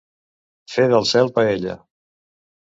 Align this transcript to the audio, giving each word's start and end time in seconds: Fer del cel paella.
Fer 0.75 0.85
del 0.93 1.05
cel 1.11 1.29
paella. 1.37 1.77